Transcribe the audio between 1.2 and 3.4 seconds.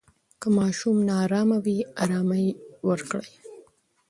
آرامه وي، آرامۍ ورکړئ.